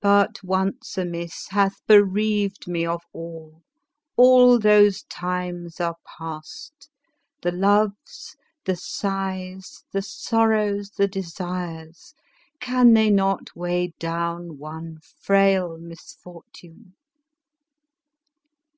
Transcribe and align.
But 0.00 0.42
once 0.42 0.96
amiss, 0.96 1.48
hath 1.48 1.84
bereaved 1.86 2.66
me 2.66 2.86
of 2.86 3.02
all. 3.12 3.60
All 4.16 4.58
those 4.58 5.02
times 5.02 5.78
are 5.82 5.96
past; 6.16 6.88
the 7.42 7.52
loves, 7.52 8.38
the 8.64 8.74
sighs, 8.74 9.84
the 9.92 10.00
sorrows, 10.00 10.92
the 10.96 11.08
desires, 11.08 12.14
can 12.58 12.94
they 12.94 13.10
not 13.10 13.54
weigh 13.54 13.88
down 13.98 14.56
one 14.56 14.96
frail 15.20 15.76
misfortune 15.76 16.94